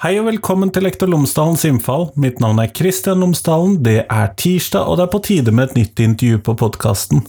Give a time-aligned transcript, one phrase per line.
[0.00, 2.06] Hei og velkommen til Lektor Lomsdalens innfall.
[2.16, 3.74] Mitt navn er Kristian Lomsdalen.
[3.84, 7.20] Det er tirsdag, og det er på tide med et nytt intervju på podkasten.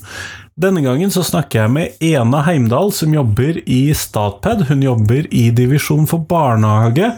[0.55, 4.63] Denne gangen så snakker jeg med Ena Heimdal, som jobber i Statped.
[4.69, 7.09] Hun jobber i divisjon for barnehage,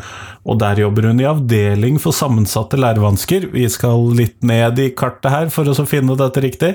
[0.41, 3.45] og der jobber hun i avdeling for sammensatte lærevansker.
[3.53, 6.71] Vi skal litt ned i kartet her for å finne dette riktig.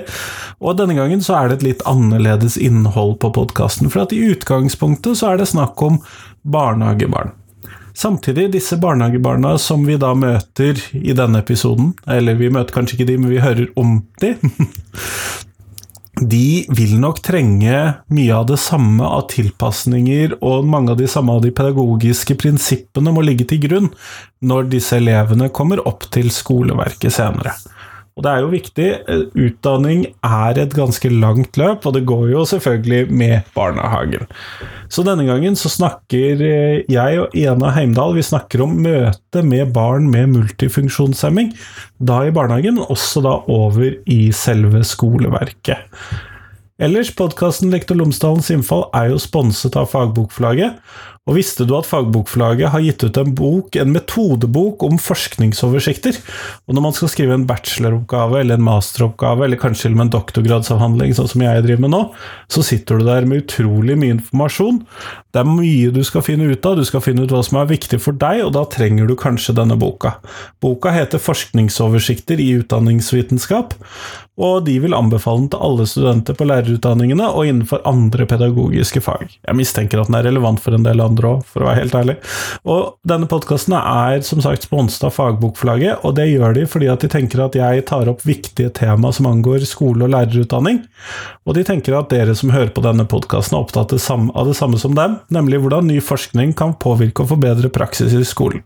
[0.63, 4.23] Og denne gangen så er det et litt annerledes innhold på podkasten, for at i
[4.31, 5.99] utgangspunktet så er det snakk om
[6.47, 7.35] barnehagebarn.
[7.99, 13.07] Samtidig, disse barnehagebarna som vi da møter i denne episoden, eller vi møter kanskje ikke
[13.09, 14.29] de, men vi hører om de,
[16.33, 16.45] de
[16.77, 17.81] vil nok trenge
[18.15, 23.11] mye av det samme av tilpasninger, og mange av de samme av de pedagogiske prinsippene
[23.11, 23.91] må ligge til grunn
[24.47, 27.57] når disse elevene kommer opp til skoleverket senere.
[28.19, 28.87] Og det er jo viktig.
[29.07, 34.27] Eh, utdanning er et ganske langt løp, og det går jo selvfølgelig med barnehagen.
[34.91, 39.71] Så denne gangen så snakker eh, jeg og Ena Heimdal vi snakker om møte med
[39.71, 41.53] barn med multifunksjonshemming.
[42.03, 45.87] Da i barnehagen, også da over i selve skoleverket.
[46.79, 50.77] Ellers, podkasten Lektor Lomsdalens innfall er jo sponset av Fagbokforlaget,
[51.29, 56.17] og visste du at Fagbokforlaget har gitt ut en bok, en metodebok om forskningsoversikter?
[56.65, 61.13] Og når man skal skrive en bacheloroppgave eller en masteroppgave, eller kanskje med en doktorgradsavhandling,
[61.13, 62.03] sånn som jeg driver med nå,
[62.49, 64.81] så sitter du der med utrolig mye informasjon.
[65.29, 67.69] Det er mye du skal finne ut av, du skal finne ut hva som er
[67.69, 70.15] viktig for deg, og da trenger du kanskje denne boka.
[70.63, 73.77] Boka heter Forskningsoversikter i utdanningsvitenskap,
[74.39, 79.25] og de vil anbefale den til alle studenter på lærerutdanningene og innenfor andre pedagogiske fag.
[79.35, 81.83] Jeg mistenker at den er relevant for en del andre andre òg, for å være
[81.83, 82.15] helt ærlig.
[82.69, 87.03] Og denne podkasten er som sagt sponset av Fagbokforlaget, og det gjør de fordi at
[87.03, 90.83] de tenker at jeg tar opp viktige tema som angår skole- og lærerutdanning.
[91.45, 94.79] Og de tenker at dere som hører på denne podkasten er opptatt av det samme
[94.79, 98.63] som dem, nemlig hvordan ny forskning kan påvirke og forbedre praksis i skolen.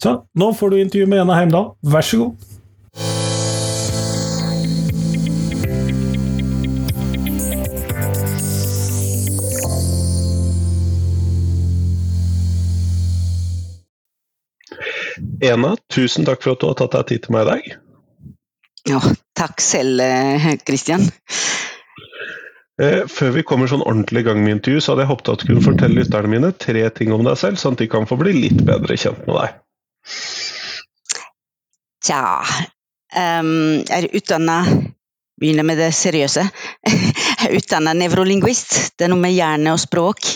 [0.00, 2.59] Så nå får du intervju med Ena Heimdal, vær så god.
[15.40, 17.70] Ena, tusen takk for at du har tatt deg tid til meg i dag.
[18.90, 19.00] Ja,
[19.36, 20.02] takk selv,
[20.66, 21.06] Kristian.
[22.80, 25.42] Eh, før vi kommer sånn ordentlig i gang med intervju, så hadde jeg håpet at
[25.42, 28.16] du kunne fortelle lytterne mine tre ting om deg selv, sånn at de kan få
[28.20, 29.58] bli litt bedre kjent med deg.
[32.00, 32.22] Tja
[33.12, 33.50] um,
[33.84, 34.62] Jeg er utdanna
[35.40, 36.42] Begynner med det seriøse.
[36.84, 37.04] Jeg
[37.46, 38.74] er utdanna nevrolingvist.
[39.00, 40.26] Det er noe med hjerne og språk.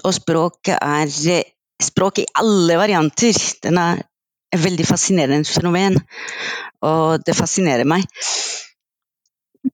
[0.00, 1.10] Og språk er
[1.82, 3.36] språk i alle varianter.
[3.62, 4.02] Den er
[4.54, 5.98] et veldig fascinerende fenomen,
[6.84, 8.06] og det fascinerer meg.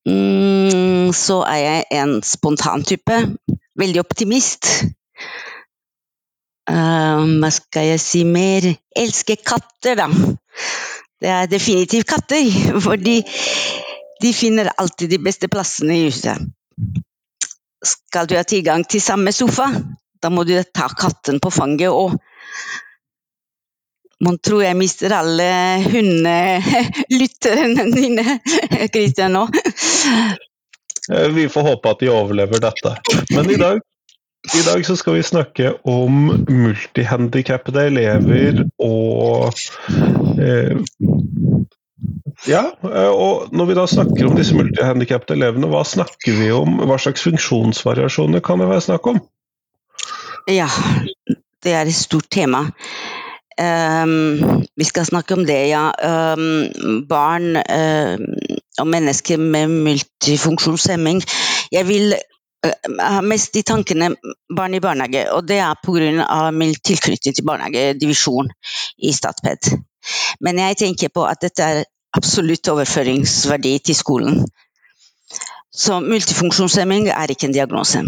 [0.09, 3.21] Mm, så er jeg en spontan type.
[3.79, 4.71] Veldig optimist.
[6.65, 8.67] Um, hva skal jeg si mer?
[8.97, 10.09] Elsker katter, da.
[11.21, 12.49] Det er definitivt katter,
[12.87, 13.21] fordi
[14.23, 16.41] de finner alltid de beste plassene i huset.
[17.85, 19.69] Skal du ha tilgang til samme sofa,
[20.25, 22.17] da må du ta katten på fanget og
[24.25, 28.39] Man tror jeg mister alle hundelytterne dine,
[28.95, 29.43] Kristian, nå.
[31.12, 32.95] Eh, vi får håpe at de overlever dette.
[33.35, 33.83] Men i dag,
[34.55, 39.51] i dag så skal vi snakke om multihandikappede elever og
[40.39, 40.79] eh,
[42.49, 46.81] ja, eh, og når vi da snakker om disse multihandikappede elevene, hva snakker vi om?
[46.87, 49.23] Hva slags funksjonsvariasjoner kan det være snakk om?
[50.49, 50.69] Ja,
[51.65, 52.66] det er et stort tema.
[53.55, 55.87] Um, vi skal snakke om det, ja.
[56.34, 58.25] Um, barn um,
[58.78, 61.22] og mennesker med multifunksjonshemming.
[61.72, 62.12] Jeg vil
[62.66, 64.10] uh, mest de tankene
[64.56, 66.50] barn i barnehage, og det er pga.
[66.50, 68.50] min tilknytning til barnehagedivisjon
[68.99, 69.73] i Statped.
[70.40, 74.44] Men jeg tenker på at dette er absolutt overføringsverdi til skolen.
[75.73, 78.05] Så multifunksjonshemming er ikke en diagnose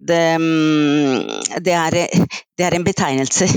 [0.00, 1.22] det, mm,
[1.64, 3.48] det, er, det, er, en betegnelse.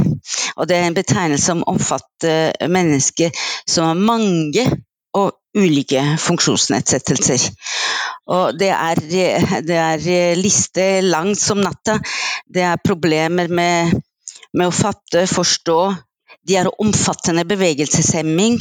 [0.56, 3.30] Og det er en betegnelse som omfatter mennesker
[3.70, 4.66] som har mange
[5.18, 7.50] og ulike funksjonsnedsettelser.
[8.32, 9.02] Og det er,
[9.68, 11.98] det er liste langt som natta.
[12.48, 13.92] Det er problemer med,
[14.54, 15.82] med å fatte, forstå.
[16.48, 18.56] De har omfattende bevegelseshemming,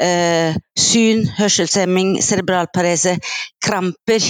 [0.00, 3.18] eh, syn, hørselshemming, cerebralparese,
[3.60, 4.24] kramper,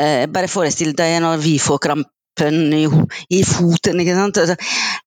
[0.00, 2.84] Eh, bare forestill deg når vi får krampen i,
[3.30, 4.00] i foten.
[4.02, 4.56] Altså,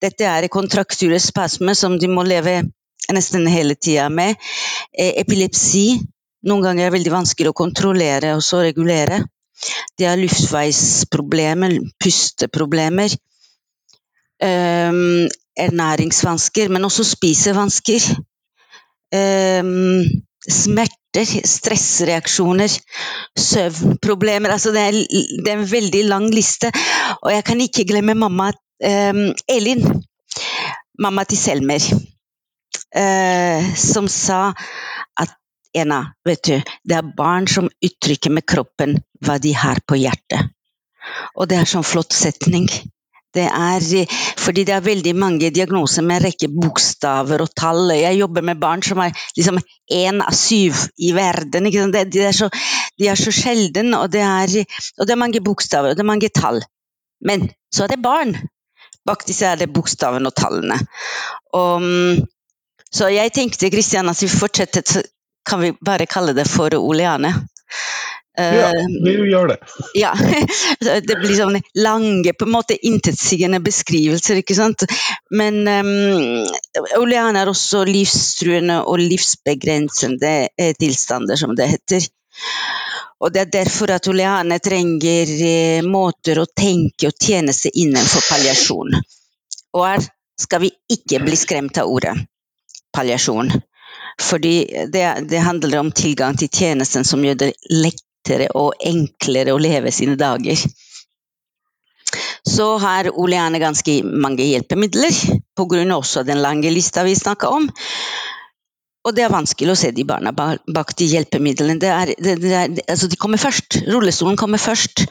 [0.01, 2.61] dette er kontrakturer spasmer som de må leve
[3.13, 4.37] nesten hele tida med.
[4.93, 5.89] Eh, epilepsi
[6.47, 9.23] noen ganger er veldig vanskelig å kontrollere og så regulere.
[9.97, 13.15] De har luftveisproblemer, pusteproblemer.
[14.37, 15.25] Um,
[15.57, 18.05] ernæringsvansker, men også spisevansker.
[19.09, 20.05] Um,
[21.25, 22.69] smerter, stressreaksjoner,
[23.37, 24.49] søvnproblemer.
[24.49, 24.91] Altså det, er,
[25.43, 26.71] det er en veldig lang liste.
[27.23, 29.83] Og jeg kan ikke glemme mamma um, Elin,
[30.99, 31.81] mamma til Selmer,
[32.97, 34.53] uh, som sa
[35.17, 35.33] at
[35.75, 40.53] Ena, vet du, det er barn som uttrykker med kroppen hva de har på hjertet.
[41.37, 42.67] Og det er sånn flott setning.
[43.37, 43.85] Det er
[44.41, 47.91] fordi det er veldig mange diagnoser med en rekke bokstaver og tall.
[47.93, 49.59] Jeg jobber med barn som er liksom
[49.93, 51.69] én av syv i verden.
[51.69, 52.49] De, er så,
[52.97, 54.55] de er så sjelden, og det er,
[54.97, 56.61] og det er mange bokstaver og det er mange tall.
[57.25, 58.35] Men så er det barn.
[59.07, 60.79] Bak disse er det bokstavene og tallene.
[61.55, 61.85] Og,
[62.91, 65.03] så jeg tenkte Kristian, at vi fortsetter, så
[65.47, 67.31] kan vi bare kalle det for Oleane.
[68.37, 69.57] Ja, du vi gjør det.
[69.97, 70.11] ja.
[70.79, 74.85] Det blir sånne lange, på en måte intetsigende beskrivelser, ikke sant.
[75.33, 76.45] Men um,
[76.99, 82.05] olean er også livstruende og livsbegrensende eh, tilstander, som det heter.
[83.25, 88.27] Og det er derfor at oleane trenger eh, måter å tenke og tjene seg innenfor
[88.29, 88.99] palliasjon.
[89.77, 90.05] Og her
[90.37, 92.13] skal vi ikke bli skremt av ordet
[92.93, 93.49] palliasjon.
[94.21, 97.51] Fordi det, det handler om tilgang til tjenesten som gjør det
[98.17, 100.57] lettere og enklere å leve sine dager.
[102.47, 105.11] Så har Ole Erne ganske mange hjelpemidler,
[105.55, 105.95] pga.
[105.95, 107.69] også den lange lista vi snakka om.
[109.07, 111.79] Og det er vanskelig å se de barna bak de hjelpemidlene.
[111.79, 113.83] Det er, det, det er, altså de kommer først.
[113.87, 115.05] Rullestolen kommer først.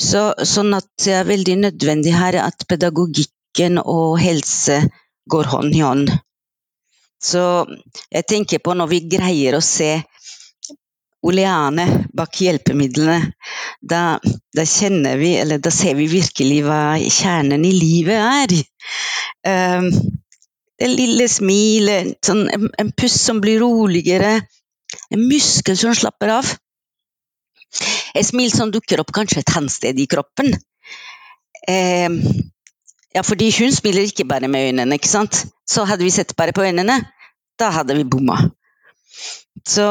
[0.00, 4.80] Så, sånn at det er veldig nødvendig her at pedagogikken og helse
[5.30, 6.10] går hånd i hånd.
[7.22, 7.66] Så
[8.10, 10.00] jeg tenker på når vi greier å se
[11.26, 11.86] oleane
[12.16, 13.32] bak hjelpemidlene,
[13.80, 14.18] da,
[14.56, 18.54] da, kjenner vi, eller da ser vi virkelig hva kjernen i livet er.
[19.46, 19.90] Um,
[20.80, 24.38] det lille smilet, sånn, en, en pust som blir roligere,
[25.12, 26.54] en muskel som slapper av.
[28.16, 30.56] Et smil som dukker opp kanskje et annet sted i kroppen.
[31.68, 32.16] Um,
[33.14, 35.44] ja, fordi hun smiler ikke bare med øynene, ikke sant.
[35.68, 36.96] Så hadde vi sett bare på øynene,
[37.60, 38.38] da hadde vi bomma.
[39.68, 39.86] Så,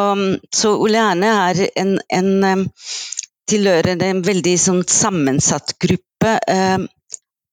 [0.56, 2.69] så Oleane er en, en
[3.50, 6.36] tilhører en veldig sånn sammensatt gruppe.
[6.48, 6.77] Eh,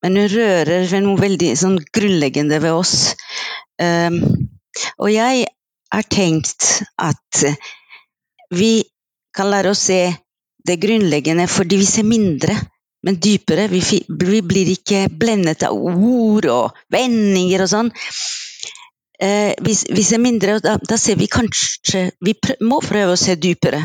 [0.05, 2.97] men hun rører ved noe veldig sånn grunnleggende ved oss.
[3.81, 4.11] Eh,
[5.01, 5.47] og jeg
[5.93, 6.69] har tenkt
[7.01, 7.45] at
[8.53, 8.85] vi
[9.37, 10.01] kan lære å se
[10.67, 12.57] det grunnleggende fordi vi ser mindre,
[13.07, 13.69] men dypere.
[13.71, 14.03] Vi,
[14.43, 17.93] blir ikke blendet av ord og vendinger og sånn.
[19.19, 23.21] Eh, vi, det ser mindre, da, da, ser vi kanskje Vi prøv, må prøve å
[23.21, 23.81] se dypere.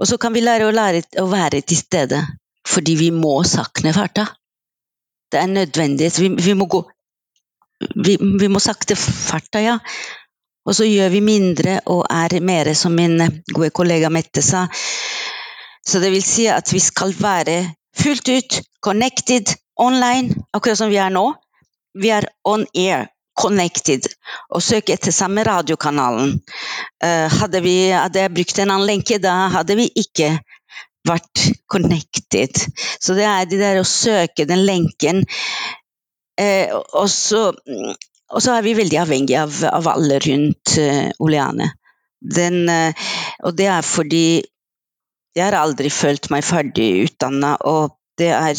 [0.00, 2.18] Og så kan vi lære å, lære å være til stede,
[2.66, 4.26] fordi vi må sakne farta.
[5.30, 6.10] Det er nødvendig.
[6.18, 6.82] Vi, vi må gå
[7.94, 9.76] vi, vi, må sakte farta, ja.
[10.68, 13.16] Og så gjør vi mindre og er mer, som min
[13.54, 14.66] gode kollega Mette sa.
[15.86, 17.62] Så det vil si at vi skal være
[17.96, 21.30] fullt ut connected online, akkurat som vi er nå.
[21.96, 23.08] Vi er on air
[23.40, 24.06] Connected
[24.52, 26.36] og søke etter samme radiokanalen.
[27.02, 30.34] Uh, hadde, vi, hadde jeg brukt en annen lenke, da hadde vi ikke
[31.08, 32.60] vært connected.
[33.00, 35.24] Så det er det der å søke den lenken.
[36.40, 37.50] Uh, og, så,
[38.52, 41.72] er vi veldig avhengig av, av alle rundt uh, Oleane.
[42.20, 44.42] Den, og det er fordi
[45.32, 48.52] jeg har aldri følt meg ferdig utdanna, og det er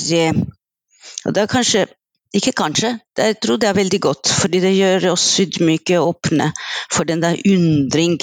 [1.27, 1.83] og det er kanskje
[2.31, 6.51] ikke kanskje, jeg tror det er veldig godt, fordi det gjør oss ydmyke og åpne
[6.93, 8.15] for den der undring.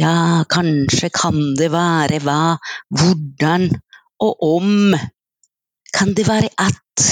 [0.00, 2.56] Ja, kanskje kan det være hva,
[2.96, 3.68] hvordan
[4.24, 4.96] og om.
[5.92, 7.04] Kan det være at?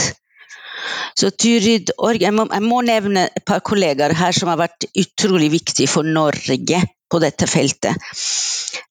[1.16, 4.88] Så Tyrid Org, jeg må, jeg må nevne et par kollegaer her som har vært
[5.00, 8.00] utrolig viktige for Norge på dette feltet.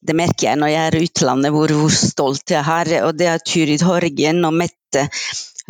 [0.02, 2.94] Det merker jeg når jeg er i utlandet, hvor, hvor stolt jeg er.
[3.08, 5.10] Og det er Tyrid Horgen og Mette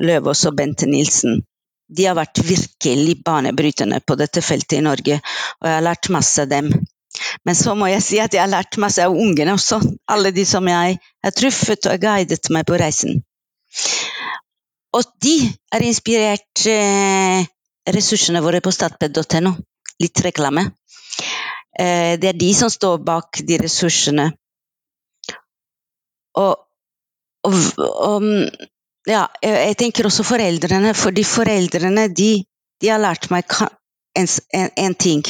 [0.03, 1.41] Løvaas og Bente Nilsen
[1.89, 5.19] de har vært virkelig banebrytende på dette feltet i Norge,
[5.61, 6.71] og jeg har lært masse av dem.
[7.45, 10.45] Men så må jeg si at jeg har lært masse av ungene også, alle de
[10.49, 13.21] som jeg har truffet og guidet meg på reisen.
[14.93, 15.35] Og de
[15.73, 17.45] har inspirert eh,
[17.89, 19.53] ressursene våre på statped.no.
[20.01, 20.67] Litt reklame.
[21.79, 24.27] Eh, det er de som står bak de ressursene.
[26.37, 26.53] Og,
[27.45, 28.27] og, og
[29.10, 32.31] ja, jeg tenker også foreldrene, fordi foreldrene de,
[32.81, 33.50] de har lært meg
[34.15, 35.24] en, en, en, ting,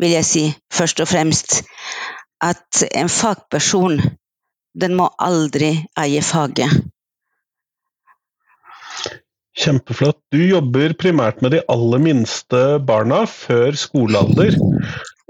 [0.00, 1.62] vil jeg si, først og fremst.
[2.44, 4.00] At en fagperson,
[4.74, 6.70] den må aldri eie faget.
[9.54, 10.18] Kjempeflott.
[10.34, 14.58] Du jobber primært med de aller minste barna før skolealder.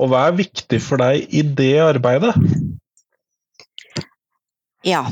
[0.00, 2.32] Og hva er viktig for deg i det arbeidet?
[4.84, 5.04] Ja.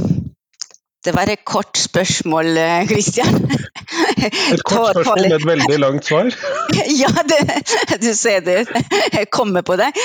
[1.03, 2.55] Det var et kort spørsmål,
[2.87, 3.41] Kristian.
[4.55, 6.31] Et kort spørsmål med et veldig langt svar?
[7.03, 7.41] ja, det,
[8.03, 8.61] du ser det.
[9.13, 9.99] Jeg kommer på deg.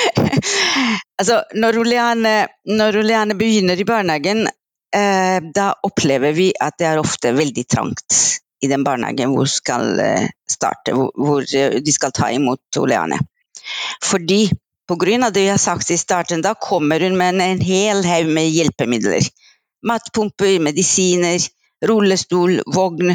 [1.22, 2.34] Altså, når Oleane,
[2.66, 4.48] når Oleane begynner i barnehagen,
[4.96, 8.22] eh, da opplever vi at det er ofte veldig trangt
[8.62, 13.20] i den barnehagen hvor skal eh, starte, hvor, hvor eh, de skal ta imot Oleane.
[14.04, 14.48] Fordi
[14.88, 18.06] på grunn av det vi har sagt i starten, da kommer hun med en hel
[18.08, 19.26] haug med hjelpemidler.
[19.86, 21.42] Matpumper, medisiner,
[21.86, 23.14] rullestol, vogn.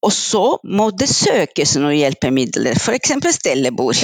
[0.00, 3.16] Og så må det søkes noen hjelpemidler, f.eks.
[3.36, 4.00] stellebord.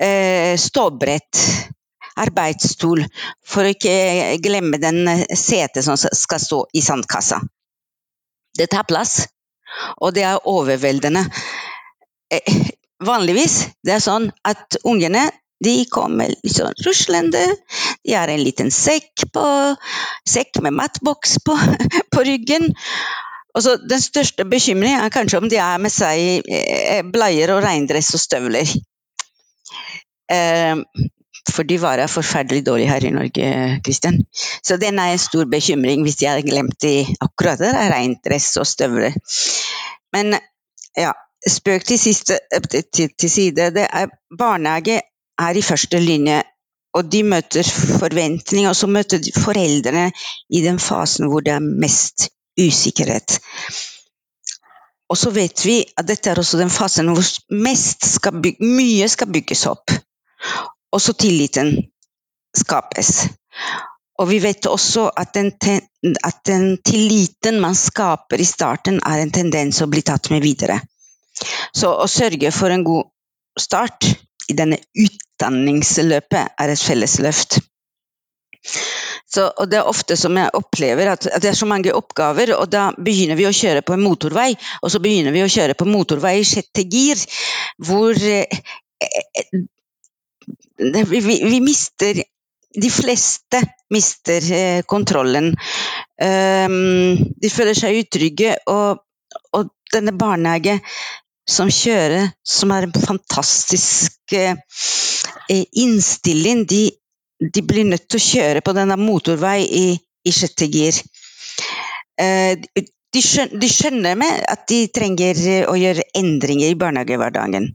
[0.00, 1.40] Eh, ståbrett,
[2.22, 3.04] arbeidsstol,
[3.44, 5.04] for å ikke glemme den
[5.36, 7.42] setet som skal stå i sandkassa.
[8.56, 9.26] Det tar plass,
[10.00, 11.26] og det er overveldende.
[12.32, 12.56] Eh,
[13.04, 15.28] vanligvis det er sånn at ungene
[15.64, 17.42] de kommer liksom ruslende.
[18.04, 19.46] De har en liten sekk, på,
[20.28, 21.56] sekk med matboks på,
[22.14, 22.74] på ryggen.
[23.60, 28.14] Så Den største bekymringen er kanskje om de har med seg eh, bleier og regndress
[28.16, 28.70] og støvler.
[30.32, 30.80] Eh,
[31.52, 33.48] for de varer forferdelig dårlig her i Norge,
[33.84, 34.22] Kristian.
[34.62, 38.66] Så den er en stor bekymring hvis de har glemt de akkurat der, regndress og
[38.66, 39.16] støvler.
[40.14, 40.36] Men
[40.96, 41.12] ja,
[41.48, 42.38] spøk til, siste,
[42.70, 43.70] til, til side.
[43.74, 45.00] Det er, barnehage
[45.42, 46.42] er i første linje,
[46.94, 47.64] og de møter
[48.00, 50.10] forventninger, og så møter de foreldrene
[50.50, 52.28] i den fasen hvor det er mest
[52.60, 53.38] usikkerhet.
[55.12, 59.32] Og så vet vi at dette er også den fasen hvor skal bygge, mye skal
[59.32, 59.92] bygges opp
[60.92, 61.76] Og så tilliten
[62.56, 63.28] skapes.
[64.20, 65.52] Og vi vet også at den,
[66.24, 70.78] at den, tilliten man skaper i starten, er en tendens å bli tatt med videre.
[71.72, 73.08] Så å sørge for en god
[73.58, 74.04] start
[74.50, 77.60] i denne utdanningsløpet er et felles løft.
[79.32, 82.52] Så, og det er ofte som jeg opplever at, at, det er så mange oppgaver,
[82.58, 84.50] og da begynner vi å kjøre på en motorvei,
[84.82, 87.20] og så begynner vi å kjøre på motorvei i sjette gir,
[87.82, 88.60] hvor eh,
[90.78, 92.22] vi, vi, vi, mister
[92.72, 93.58] De fleste
[93.92, 95.50] mister eh, kontrollen.
[96.16, 99.02] Um, de føler seg utrygge, og,
[99.52, 100.78] og denne barnehage
[101.48, 104.56] som kjører, som er en fantastisk eh,
[105.50, 106.84] innstilling, de,
[107.42, 110.98] de, blir nødt til å kjøre på denne motorvei i, i sjette gir.
[112.20, 117.72] Eh, de, skjønner, de skjønner med at de trenger å gjøre endringer i barnehagehverdagen.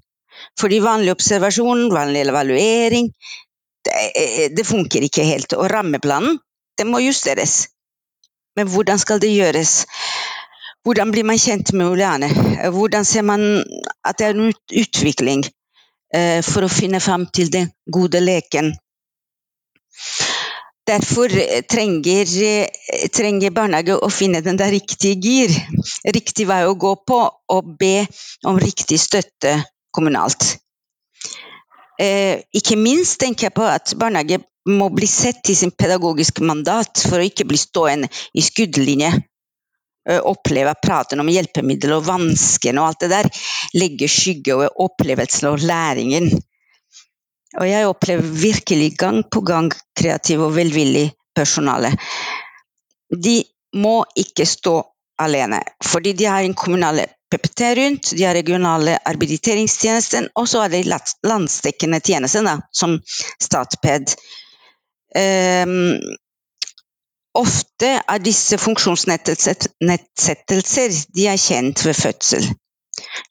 [0.58, 3.10] Fordi vanlig observasjon, vanlig evaluering,
[3.86, 5.54] det, det funker ikke helt.
[5.58, 6.38] Og rammeplanen,
[6.78, 7.66] det må justeres.
[8.58, 9.84] Men hvordan skal det gjøres?
[10.88, 12.27] Hvordan blir man kjent med Oleane?
[12.72, 13.41] Hvordan ser man
[14.08, 15.41] at det er en utvikling
[16.15, 18.72] eh, for å finne fram til den gode leken?
[20.88, 21.36] Derfor
[21.67, 22.32] trenger,
[23.12, 25.60] trenger, barnehage å finne den der riktige gir.
[26.15, 28.08] Riktig vei å gå på, og be
[28.48, 29.58] om riktig støtte
[29.91, 30.53] kommunalt.
[32.00, 34.39] Eh, ikke minst tenker jeg på at barnehage
[34.72, 39.17] må bli sett i sin pedagogiske mandat for å ikke bli stående i skuddlinje.
[40.10, 43.30] Eh, oppleve praten om hjelpemiddel og vanskene og alt det der.
[43.76, 46.30] Legge skygge over opplevelsen og læringen.
[47.58, 51.92] Og jeg opplever virkelig gang på gang kreativ og velvillig personale.
[53.12, 53.42] De
[53.76, 54.80] må ikke stå
[55.20, 60.72] alene, fordi de har en kommunale PPT rundt, de har regionale arbeideringstjenesten, og så er
[60.72, 60.86] det
[61.26, 62.96] landsdekkende tjenester, da, som
[63.44, 64.14] Statped.
[65.18, 65.98] Um,
[67.38, 72.44] ofte er disse funksjonsnedsettelser de er kjent ved fødsel.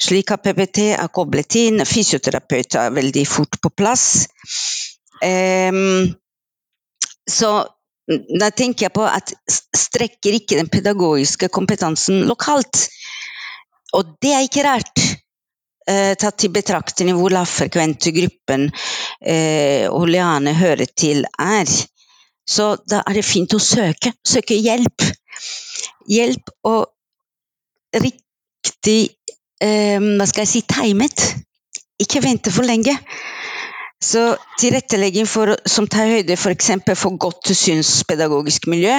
[0.03, 4.27] Slik at PPT er koblet inn, fysioterapeuter er veldig fort på plass.
[5.25, 6.15] Um,
[7.27, 7.67] så
[8.07, 9.33] da tenker jeg på at
[9.75, 12.87] strekker ikke den pedagogiske kompetansen lokalt.
[13.99, 15.03] Og det er ikke rart,
[15.89, 18.69] eh, tatt i betraktning hvor lavfrekvent gruppen
[19.21, 21.67] eh, Oleane hører til er.
[22.47, 24.13] Så da er det fint å søke.
[24.27, 25.03] Søke hjelp.
[26.07, 26.87] Hjelp og
[27.97, 29.01] riktig
[29.63, 31.27] eh, Hva skal jeg si timet.
[32.03, 32.95] Ikke vente for lenge.
[34.03, 36.71] Så tilrettelegging for, som tar høyde f.eks.
[36.85, 38.99] For, for godt synspedagogisk miljø,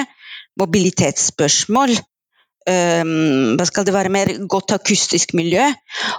[0.58, 5.68] mobilitetsspørsmål, um, hva skal det være mer godt akustisk miljø,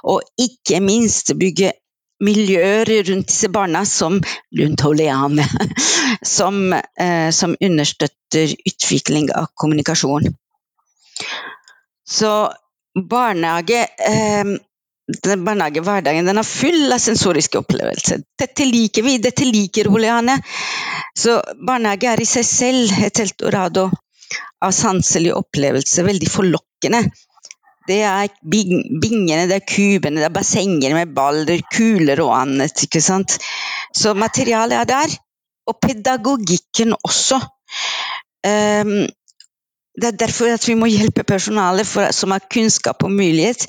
[0.08, 1.74] og ikke minst bygge
[2.24, 4.20] miljøer rundt disse barna som
[4.60, 4.86] rundt
[6.36, 10.32] som, eh, som understøtter utvikling av kommunikasjon.
[12.10, 12.32] Så
[13.10, 14.58] barnehage eh,
[15.18, 18.22] barnehagehverdagen er full av sensoriske opplevelser.
[18.38, 20.38] Dette liker vi, dette liker Oleane.
[21.18, 23.90] Så barnehage er i seg selv et helt orado
[24.62, 26.06] av sanselige opplevelser.
[26.06, 27.04] veldig forlokkende.
[27.89, 32.84] Det er bingene, det er kubene, det er bassenger med baller, kuler og annet.
[32.86, 33.39] ikke sant?
[33.96, 35.15] Så materialet er der.
[35.69, 37.39] Og pedagogikken også.
[38.46, 39.10] Um,
[40.00, 43.67] det er derfor at vi må hjelpe personalet for, som har kunnskap og mulighet.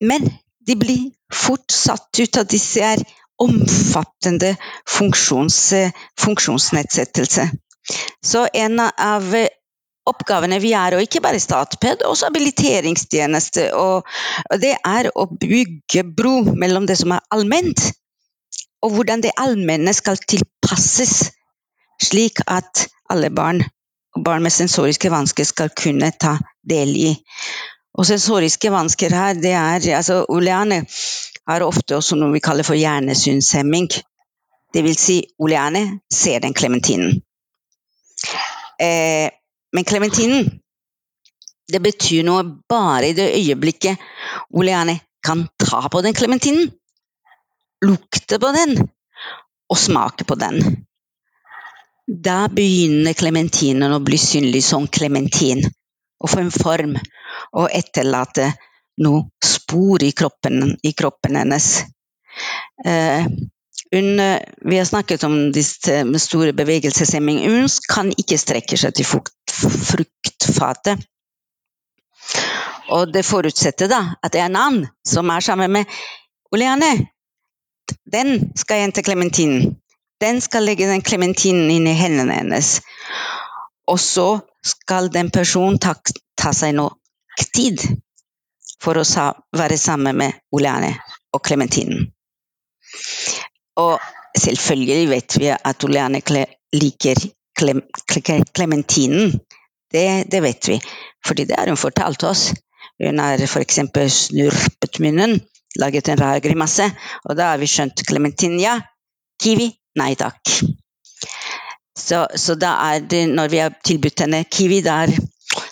[0.00, 0.26] Men
[0.66, 3.02] de blir fort satt ut av disse her
[3.38, 4.54] omfattende
[4.88, 5.58] funksjons,
[6.20, 7.48] funksjonsnedsettelse.
[8.24, 9.34] Så en av
[10.10, 14.06] oppgavene vi er, og ikke bare Statped, også habiliteringstjeneste, og
[14.62, 17.90] det er å bygge bro mellom det som er allment,
[18.82, 21.32] og hvordan det allmenne skal tilpasses,
[22.02, 23.64] slik at alle barn
[24.16, 26.36] og barn med sensoriske vansker skal kunne ta
[26.66, 27.10] del i.
[27.98, 30.84] Og sensoriske vansker her, det er altså Oleane
[31.48, 33.88] har ofte også noe vi kaller for hjernesynshemming.
[34.74, 37.22] Det vil si, Oleane ser den klementinen.
[38.78, 39.30] Eh,
[39.72, 40.48] men klementinen,
[41.68, 44.00] det betyr noe bare i det øyeblikket
[44.56, 46.70] Oleane kan ta på den klementinen,
[47.84, 48.78] lukte på den
[49.68, 50.62] og smake på den.
[52.08, 55.60] Da begynner klementinen å bli synlig som klementin
[56.18, 58.48] og få en form og etterlate
[59.04, 61.68] noe spor i kroppen, i kroppen hennes.
[62.84, 63.28] Eh,
[63.94, 64.20] hun,
[64.70, 67.38] vi har snakket om disse med store bevegelseshemming.
[67.48, 71.06] Hun kan ikke strekke seg til fruktfatet.
[72.92, 75.98] Og det forutsetter da at det er en annen som er sammen med
[76.52, 77.08] Oleane.
[78.12, 79.76] Den skal hente klementinen.
[80.20, 82.78] Den skal legge den klementinen inn i hendene hennes.
[83.88, 85.94] Og så skal den personen ta,
[86.36, 86.98] ta seg nok
[87.54, 87.80] tid
[88.82, 90.94] for å sa, være sammen med Oleane
[91.32, 92.10] og klementinen.
[93.78, 93.98] Og
[94.38, 96.20] selvfølgelig vet vi at Oleane
[96.74, 97.20] liker
[98.54, 99.38] klementinen.
[99.92, 100.80] Det, det, vet vi,
[101.26, 102.50] fordi det har hun fortalt oss.
[103.04, 103.78] Hun har f.eks.
[104.12, 105.38] snurpet munnen,
[105.80, 106.90] laget en rar grimasse,
[107.24, 108.76] og da har vi skjønt klementin, ja.
[109.38, 110.42] Kiwi, nei takk.
[111.98, 115.14] Så, så, da er det, når vi har tilbudt henne kiwi, der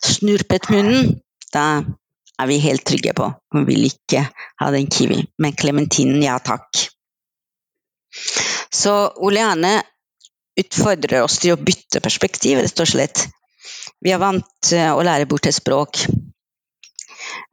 [0.07, 1.17] snurpet munnen,
[1.53, 1.83] da
[2.39, 4.27] er vi helt trygge på hun vil ikke
[4.61, 5.23] ha den kiwi.
[5.43, 6.87] Men klementinen, ja takk.
[8.73, 9.81] Så Oleane
[10.61, 13.27] utfordrer oss til å bytte perspektiv, rett og slett.
[14.01, 16.07] Vi er vant å lære bort et språk.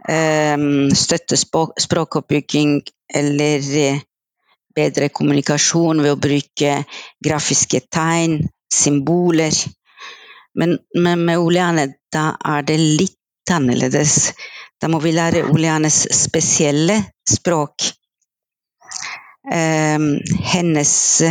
[0.04, 2.82] Um, støtte språkoppbygging
[3.16, 4.02] eller
[4.76, 6.76] bedre kommunikasjon ved å bruke
[7.24, 8.40] grafiske tegn,
[8.74, 9.56] symboler.
[10.60, 14.34] Men, men med Oleane da er det litt annerledes.
[14.82, 17.00] Da må vi lære Oleanes spesielle
[17.30, 17.94] språk.
[19.44, 21.24] Um, hennes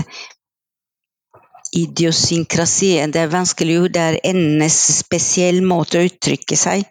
[1.72, 6.84] idiosynkrasi, det er vanskelig ord, det er hennes spesiell måte å uttrykke seg.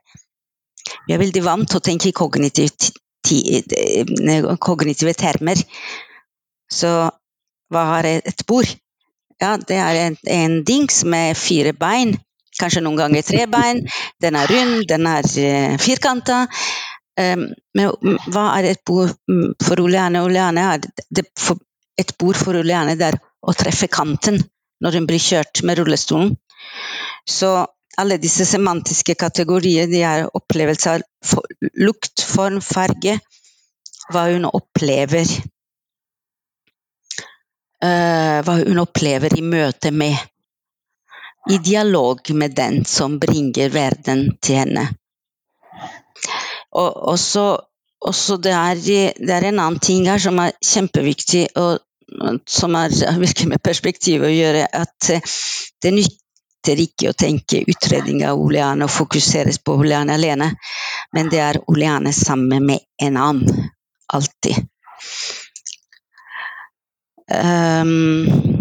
[1.06, 2.16] Vi er veldig vant til å tenke i
[4.58, 5.62] kognitive termer.
[6.72, 6.90] Så
[7.72, 8.70] hva har et bord?
[9.42, 12.18] Ja, det er en, en dings med fire bein.
[12.60, 13.86] Kanskje noen ganger tre bein.
[14.22, 15.24] Den er rund, den er
[15.82, 16.48] firkanta.
[17.22, 17.46] Um,
[17.78, 19.14] men hva er et bord
[19.64, 20.24] for Oleane?
[20.26, 20.88] Oleane er
[22.02, 24.40] et bord for Oleane der å treffe kanten
[24.82, 26.34] når hun blir kjørt med rullestolen.
[27.28, 27.52] Så
[28.02, 31.46] alle disse semantiske kategorier de er opplevelser for
[31.78, 33.20] lukt, form, farge.
[34.12, 35.28] Hva hun opplever
[37.84, 40.18] uh, hva hun opplever i møte med.
[41.50, 44.86] I dialog med den som bringer verden til henne.
[46.72, 47.46] Og også,
[48.02, 48.76] også det, er,
[49.20, 51.80] det, er, en annen ting her som er kjempeviktig, og
[52.48, 55.36] som har virkelig med perspektiv å gjøre, at eh,
[55.84, 60.52] det nytter ikke å tenke utredning av Oleane og fokuseres på Oleane alene,
[61.16, 63.70] men det er Oleane sammen med en annen.
[64.12, 64.68] Alltid.
[67.32, 68.61] Um,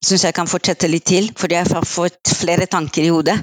[0.00, 3.34] Syns jeg kan fortsette litt til, fordi jeg har fått flere tanker i hodet.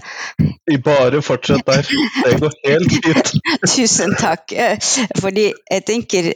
[0.84, 1.86] Bare fortsett der.
[1.86, 3.30] Det går helt fint.
[3.76, 4.56] Tusen takk.
[5.22, 6.32] Fordi jeg tenker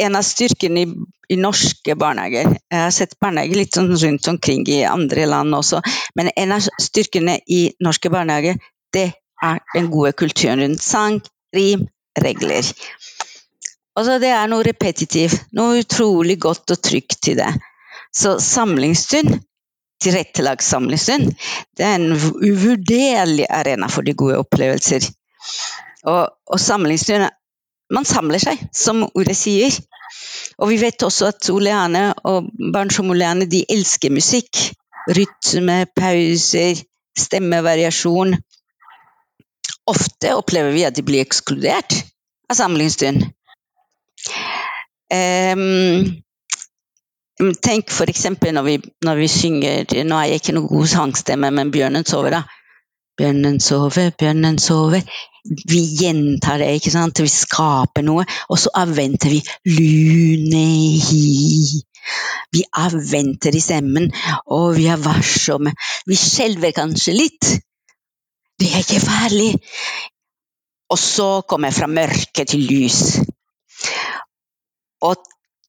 [0.00, 0.88] en av styrkene i,
[1.28, 5.82] i, norske barnehager Jeg har sett barnehager litt sånn rundt omkring i andre land også,
[6.16, 8.56] men en av styrkene i norske barnehager,
[8.96, 9.10] det
[9.44, 11.20] er den gode kulturen rundt sang,
[11.54, 11.84] rim,
[12.16, 12.64] regler.
[13.98, 17.50] Altså, det er noe repetitivt, noe utrolig godt og trygt i det.
[18.14, 19.40] Så samlingsstund,
[20.02, 21.32] tilrettelagt samlestund,
[21.76, 25.08] det er en uvurderlig arena for de gode opplevelser.
[26.06, 27.28] Og, og samlingsstund
[27.88, 29.72] Man samler seg, som ordet sier.
[30.60, 34.60] Og vi vet også at Oleane og barn som Oleane de elsker musikk.
[35.08, 36.82] Rytme, pauser,
[37.16, 38.36] stemmevariasjon.
[39.88, 41.96] Ofte opplever vi at de blir ekskludert
[42.52, 43.24] av samlingsstund.
[45.08, 46.20] Um,
[47.38, 48.24] tenk f.eks.
[48.52, 48.70] Når,
[49.06, 52.42] når vi synger Nå er jeg ikke noen god sangstemme, men 'Bjørnen sover', da.
[53.18, 55.02] Bjørnen sover, bjørnen sover.
[55.70, 57.18] Vi gjentar det, ikke sant?
[57.18, 59.40] Vi skaper noe, og så avventer vi
[59.74, 61.80] lunehi.
[62.54, 64.06] Vi avventer i stemmen,
[64.54, 65.72] og vi er varsomme.
[66.06, 67.50] Vi skjelver kanskje litt.
[68.58, 69.50] Det er ikke farlig.
[70.94, 73.00] Og så kommer jeg fra mørke til lys.
[75.04, 75.18] Og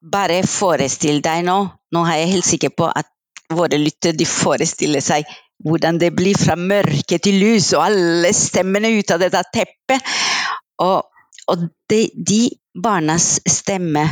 [0.02, 1.60] bare forestill deg nå,
[1.92, 3.10] nå er jeg helt sikker på at
[3.50, 5.28] våre lyttere forestiller seg
[5.66, 10.14] hvordan det blir fra mørke til lys, og alle stemmene ut av dette teppet.
[10.80, 11.04] Og,
[11.52, 12.42] og de, de,
[12.80, 14.06] barnas stemme,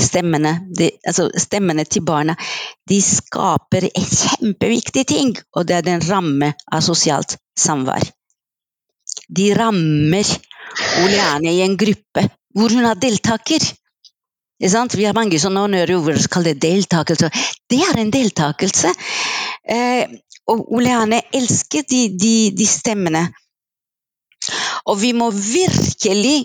[0.00, 2.36] stemmene, de, altså stemmene til barna,
[2.88, 8.08] de skaper en kjempeviktig ting, og det er den ramme av sosialt samvær.
[9.28, 10.28] De rammer
[11.04, 13.62] Oleane i en gruppe hvor hun er deltaker.
[14.58, 17.30] Vi har mange sånne honnørord som kaller det deltakelse.
[17.68, 18.92] Det er en deltakelse.
[19.68, 20.14] Eh,
[20.50, 23.26] og Oleane elsker de, de, de stemmene.
[24.86, 26.36] Og vi må virkelig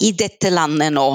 [0.00, 1.06] i dette landet nå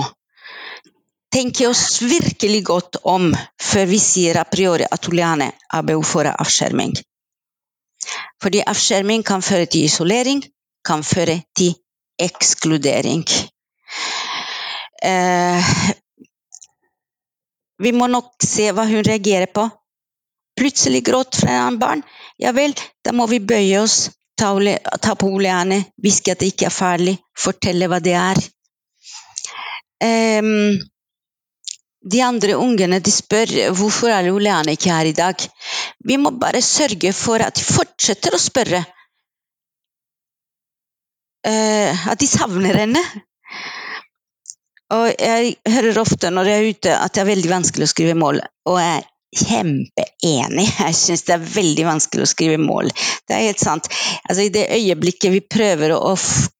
[1.35, 6.29] tenke oss virkelig godt om før vi sier a priori at Oleane har behov for
[6.31, 6.95] avskjerming.
[8.41, 10.43] Fordi avskjerming kan føre til isolering,
[10.85, 11.73] kan føre til
[12.21, 13.25] ekskludering.
[15.03, 15.75] Eh,
[17.83, 19.67] vi må nok se hva hun reagerer på
[20.55, 22.01] plutselig gråt fra en annen barn,
[22.37, 24.09] ja vel, da må vi bøye oss,
[24.39, 28.41] ta, på Oleane, hviske at det ikke er farlig, fortelle hva det er.
[30.05, 30.75] Um,
[32.05, 35.47] de andre ungene de spør hvorfor er Oleane ikke her i dag.
[36.05, 38.83] Vi må bare sørge for at de fortsetter å spørre.
[41.45, 43.01] Uh, at de savner henne.
[44.93, 48.17] Og jeg hører ofte når jeg er ute at det er veldig vanskelig å skrive
[48.19, 48.41] mål.
[48.69, 50.67] Og jeg er kjempeenig.
[50.79, 52.91] Jeg syns det er veldig vanskelig å skrive mål.
[53.25, 53.89] Det er helt sant.
[54.23, 56.13] Altså, I det øyeblikket vi prøver å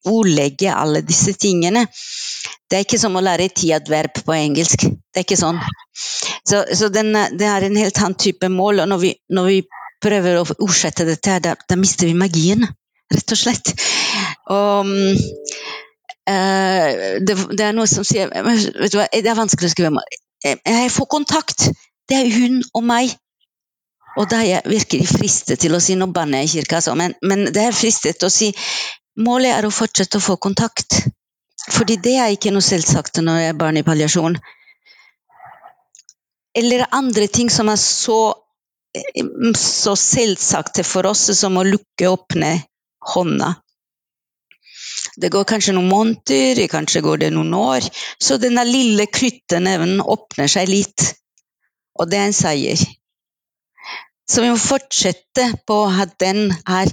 [0.10, 1.86] ordlegge alle disse tingene
[2.66, 4.88] Det er ikke som å lære et tiadverb på engelsk.
[4.90, 5.62] Det er ikke sånn.
[6.50, 8.82] Så, så den, det er en helt annen type mål.
[8.84, 9.60] Og når vi, når vi
[10.02, 12.66] prøver å ordsette dette, da, da mister vi magien.
[13.14, 13.70] Rett og slett.
[14.50, 15.84] Og uh,
[16.26, 20.00] det, det, er noe som sier vet du hva, Det er vanskelig å skrive om
[20.42, 21.68] Jeg får kontakt.
[22.10, 23.14] Det er hun og meg.
[24.16, 26.96] Og da er jeg virkelig fristet til å si Nå banner jeg i kirka, altså,
[26.98, 28.52] men, men det er fristet å si
[29.20, 31.02] målet er å fortsette å få kontakt.
[31.72, 34.38] Fordi det er ikke noe selvsagt når jeg er barn i palliasjon.
[36.56, 38.20] Eller andre ting som er så,
[39.60, 42.54] så selvsagte for oss som å lukke åpne
[43.16, 43.56] hånda.
[45.22, 47.86] Det går kanskje noen måneder, kanskje går det noen år,
[48.22, 51.12] så denne lille knytteneven åpner seg litt.
[51.96, 52.82] Og det er en seier.
[54.28, 56.92] Så vi må fortsette på at den er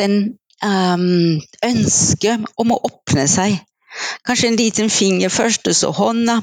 [0.00, 0.16] den
[0.64, 3.60] um, ønsket om å åpne seg.
[4.26, 6.40] Kanskje en liten finger først, og så hånda.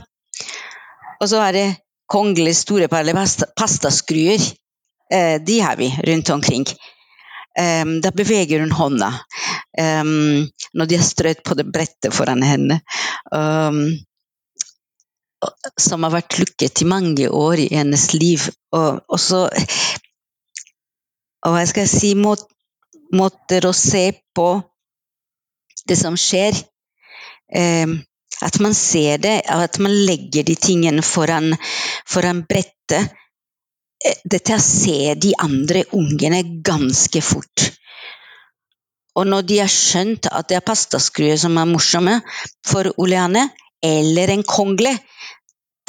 [1.20, 1.68] Og så er det
[2.12, 4.48] kongelige store pastaskruer.
[5.12, 6.66] Eh, de har vi rundt omkring.
[7.60, 9.10] Um, da beveger hun hånda
[9.76, 12.80] um, når de har strødd på det brettet foran henne.
[13.32, 13.84] Um,
[15.80, 18.46] som har vært lukket i mange år i hennes liv.
[18.78, 19.48] Og, og så
[21.42, 22.36] Og hva skal jeg si må,
[23.18, 24.06] Måter å se
[24.36, 24.62] på
[25.90, 26.56] det som skjer.
[27.52, 27.98] Um,
[28.42, 31.52] at man ser det, at man legger de tingene foran,
[32.10, 33.12] foran brettet.
[34.02, 37.68] Eh, dette ser de andre ungene ganske fort.
[39.20, 42.20] Og når de har skjønt at det er pastaskruer som er morsomme
[42.68, 43.50] for Oleane,
[43.84, 44.94] eller en kongle,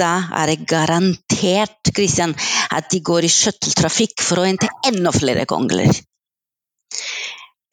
[0.01, 2.33] da er det garantert Christian,
[2.73, 5.93] at de går i skjøtteltrafikk for å hente enda flere kongler.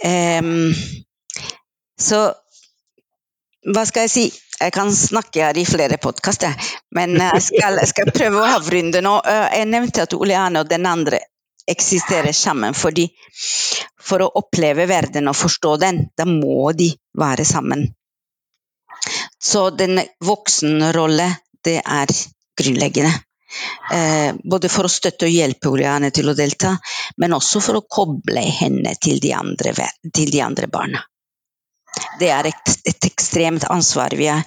[0.04, 0.70] Um,
[2.00, 2.30] så
[3.70, 4.28] hva skal jeg si?
[4.60, 6.56] Jeg kan snakke her i flere podkaster,
[6.96, 9.14] men jeg skal, jeg skal, prøve å avrunde nå.
[9.56, 11.22] Jeg nevnte at Oleane og den andre
[11.72, 13.08] eksisterer sammen fordi
[14.10, 17.86] for å oppleve verden og forstå den, da må de være sammen.
[19.40, 21.30] Så den voksenrolle
[21.64, 22.12] det er
[22.60, 23.14] grunnleggende.
[23.94, 26.76] Eh, både for å støtte og hjelpe Oriane til å delta,
[27.18, 29.74] men også for å koble henne til de andre,
[30.14, 31.02] til de andre barna.
[32.20, 34.46] det er et, et ekstremt ansvar vi har.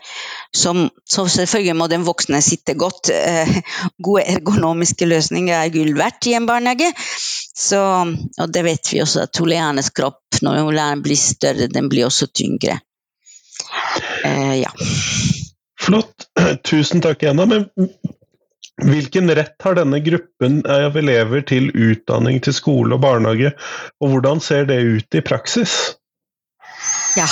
[0.56, 3.08] Som, så selvfølgelig må den voksne sitte godt.
[3.14, 3.54] Eh,
[4.04, 6.90] gode ergonomiske løsninger er gull verdt i en barnehage.
[6.98, 12.08] Så, og det vet vi også, at Oleanes kropp når Oleane blir større, den blir
[12.08, 12.80] også tyngre.
[14.24, 14.72] Eh, ja.
[15.80, 16.28] Flott.
[16.68, 17.46] Tusen takk, Jenna.
[17.46, 17.68] Men
[18.82, 23.52] hvilken rett har denne gruppen av elever til utdanning til skole og barnehage,
[24.02, 25.76] og hvordan ser det ut i praksis?
[27.16, 27.28] Ja.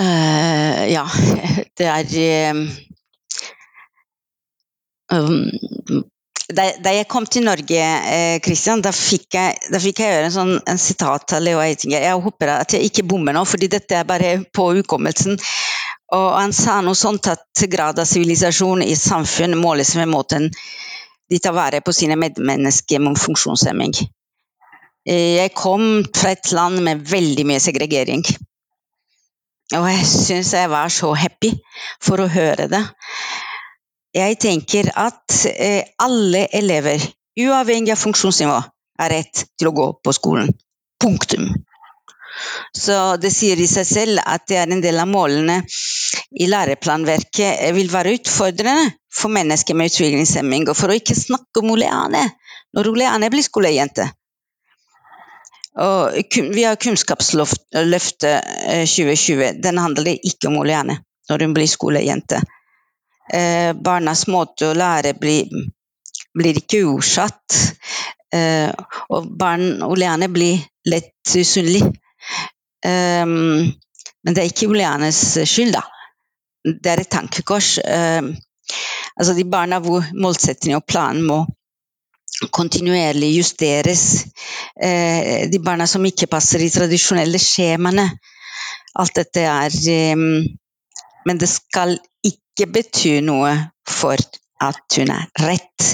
[0.00, 1.04] Uh, ja,
[1.76, 2.54] det er
[5.12, 6.04] um,
[6.50, 10.28] da, da, jeg kom til Norge, eh, Christian, da fikk jeg, da fikk jeg gjøre
[10.30, 12.02] en, sånn, en sitat til Leo Eitinger.
[12.02, 15.38] Jeg håper at jeg ikke bommer nå, fordi dette er bare på hukommelsen.
[16.16, 20.48] Og han sa noe sånt at grad av sivilisasjon i samfunn måles med måten
[21.30, 23.94] de tar vare på sine medmennesker med funksjonshemming.
[25.06, 28.24] Jeg kom fra et land med veldig mye segregering.
[29.78, 31.52] Og jeg syns jeg var så happy
[32.02, 32.82] for å høre det.
[34.16, 37.02] Jeg tenker at eh, alle elever,
[37.38, 38.56] uavhengig av funksjonsnivå,
[39.00, 40.50] har rett til å gå på skolen.
[41.00, 41.46] Punktum.
[42.76, 45.60] Så det sier i seg selv at det er en del av målene
[46.30, 50.66] i læreplanverket vil være utfordrende for mennesker med utviklingshemming.
[50.70, 52.26] Og for å ikke snakke om Oleane,
[52.76, 54.06] når Oleane blir skolejente.
[55.80, 56.16] Og
[56.60, 58.22] har Kunnskapsløftet
[58.86, 59.42] 2020.
[59.42, 62.40] Eh, Den handler ikke om Oleane når hun blir skolejente.
[63.32, 65.46] Eh, barnas måte å lære blir,
[66.34, 67.60] blir ikke utsatt.
[68.34, 68.70] Eh,
[69.10, 70.58] og barn Oleane blir
[70.90, 71.84] lett usynlig.
[72.84, 73.26] Eh,
[74.20, 75.84] men det er ikke Oleanes skyld, da.
[76.64, 77.78] Det er et tankekors.
[77.80, 78.34] Um,
[79.16, 81.38] altså de barna hvor målsettingen og planen må
[82.48, 84.24] kontinuerlig justeres.
[84.82, 88.06] Eh, de barna som ikke passer i tradisjonelle skjemaene.
[89.00, 89.76] Alt dette er
[90.16, 90.42] um,
[91.26, 93.52] Men det skal ikke bety noe
[93.86, 94.16] for
[94.64, 95.90] at hun er rett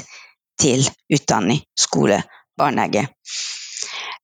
[0.60, 2.20] til utdanning, skole,
[2.56, 3.08] barnehage.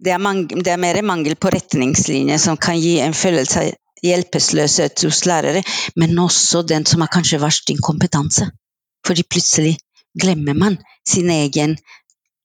[0.03, 0.23] Det er,
[0.63, 3.71] det er, mer mangel på retningslinjer som kan gi en følelse av
[4.03, 5.63] hjelpeløshet hos lærere,
[5.97, 8.49] men også den som har kanskje verst inkompetanse.
[9.07, 9.77] Fordi plutselig
[10.19, 11.77] glemmer man sin egen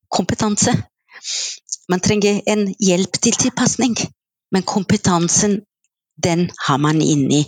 [0.10, 0.74] kompetanse.
[1.90, 3.96] Man trenger en hjelp til tilpasning,
[4.52, 5.62] men kompetansen,
[6.24, 7.44] den har man inni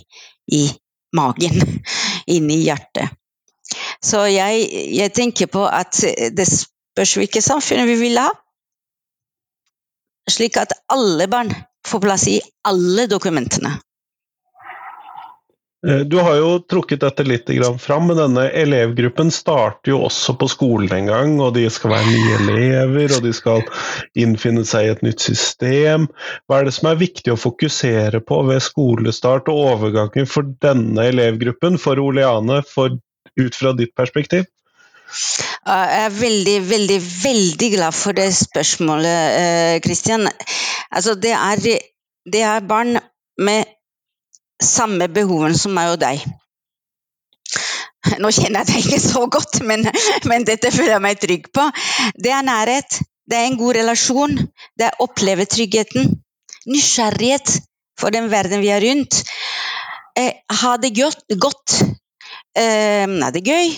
[0.52, 0.62] i
[1.16, 1.84] magen,
[2.34, 3.10] inni hjertet.
[4.02, 6.00] Så jeg, jeg tenker på at
[6.36, 8.30] det spørs hvilket samfunn vi vil ha.
[10.30, 11.52] Slik at alle barn
[11.86, 13.76] får plass i alle dokumentene.
[15.88, 17.48] Eh, du har jo trukket dette litt
[17.80, 21.34] fram, men denne elevgruppen starter jo også på skolen en gang.
[21.40, 23.64] Og de skal være nye elever, og de skal
[24.14, 26.08] innfinne seg i et nytt system.
[26.46, 31.10] Hva er det som er viktig å fokusere på ved skolestart og overgangen for denne
[31.12, 33.00] elevgruppen, for Oleane, for,
[33.40, 34.44] ut fra ditt perspektiv?
[35.10, 40.28] Jeg er veldig, veldig, veldig glad for det spørsmålet, Kristian.
[40.28, 40.58] Eh,
[40.92, 41.34] altså, det
[42.30, 43.00] det er barn
[43.40, 43.79] med
[44.64, 46.22] samme behovene som meg og deg.
[48.20, 49.84] Nå kjenner jeg deg ikke så godt, men,
[50.30, 51.66] men, dette føler jeg meg trygg på.
[52.16, 54.36] Det er nærhet, det er en god relasjon,
[54.78, 56.14] det er å oppleve tryggheten.
[56.70, 57.58] Nysgjerrighet
[58.00, 59.22] for den verden vi er rundt.
[60.18, 61.80] Eh, ha det godt, godt.
[62.56, 63.76] Eh, ha det gøy.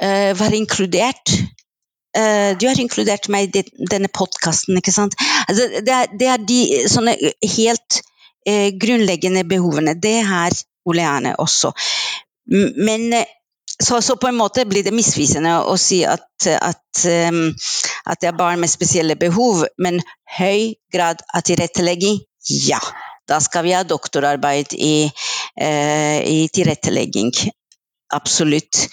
[0.00, 1.34] Eh, være inkludert.
[2.16, 5.16] Eh, du har inkludert meg i denne podkasten, ikke sant.
[5.46, 6.60] Altså, det, er, det, er, de
[6.90, 7.16] sånne
[7.56, 8.00] helt
[8.46, 9.94] eh, grunnleggende behovene.
[9.94, 10.54] Det har
[10.88, 11.72] Oleane også.
[12.76, 13.24] Men eh,
[13.82, 17.46] så, så, på en måte blir det misvisende å si at, at, um,
[18.04, 20.02] at, det er barn med spesielle behov, men
[20.36, 22.20] høy grad av tilrettelegging,
[22.66, 22.80] ja.
[23.30, 27.30] Da skal vi ha doktorarbeid i, uh, i tilrettelegging.
[28.12, 28.88] Absolutt.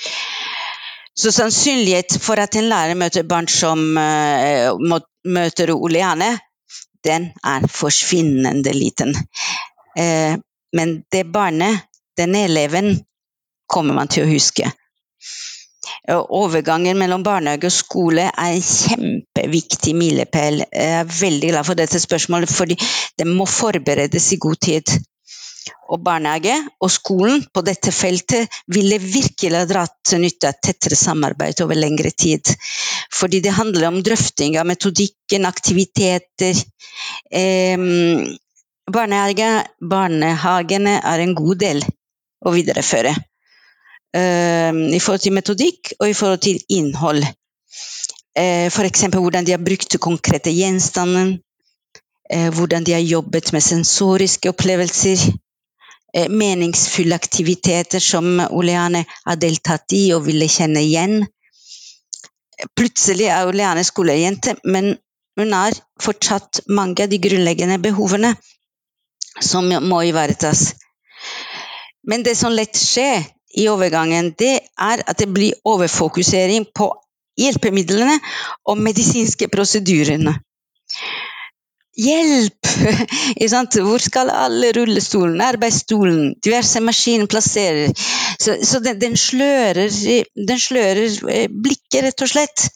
[1.17, 3.81] Så sannsynlighet for at en lærer møter barn som
[5.25, 6.36] møter Oleane,
[7.08, 9.15] den er forsvinnende liten.
[9.98, 10.36] Eh,
[10.78, 12.98] men det barnet, den eleven,
[13.67, 14.70] kommer man til å huske.
[16.08, 20.62] Overgangen mellom barnehage og skole er en kjempeviktig milepæl.
[20.72, 22.78] Jeg er veldig glad for dette spørsmålet, fordi
[23.20, 24.98] det må forberedes i god tid.
[25.91, 31.80] Og barnehage og skolen på dette feltet ville virkelig dratt nytte av tettere samarbeid over
[31.80, 32.51] lengre tid.
[33.13, 36.60] Fordi det handler om drøfting av metodikken, aktiviteter.
[37.32, 37.88] Eh,
[38.91, 39.49] barnehage,
[39.82, 41.84] barnehagene er en god del
[42.45, 43.15] å videreføre.
[44.17, 47.25] Eh, I forhold til metodikk og i forhold til innhold.
[48.38, 49.10] Eh, F.eks.
[49.13, 51.38] hvordan de har brukt konkrete gjenstander
[52.30, 55.17] eh, hvordan de har jobbet med sensoriske opplevelser.
[56.13, 61.26] Eh, meningsfulle aktiviteter som Oleane har deltatt i og ville kjenne igjen.
[62.80, 64.96] Plutselig er Oleane skolejente, men
[65.38, 68.34] hun har fortsatt mange av de grunnleggende behovene
[69.43, 70.72] som må ivaretas.
[72.08, 76.89] Men det som lett skjer i overgangen, det er at det blir overfokusering på
[77.38, 78.17] hjelpemidlene
[78.65, 80.34] og medisinske prosedyrene.
[81.97, 82.67] Hjelp!
[83.88, 87.93] Hvor skal alle rullestolene, arbeidsstolen, diverse maskiner plasserer?
[88.38, 92.67] Så, så den, den, slører, den, slører, eh, blikket, rett og slett.